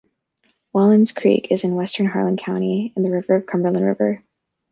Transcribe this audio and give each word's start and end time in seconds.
Wallins 0.73 1.13
Creek 1.15 1.51
is 1.51 1.63
in 1.63 1.75
western 1.75 2.07
Harlan 2.07 2.35
County, 2.35 2.91
in 2.97 3.03
the 3.03 3.09
valley 3.09 3.19
of 3.19 3.27
the 3.27 3.41
Cumberland 3.43 3.85
River. 3.85 4.23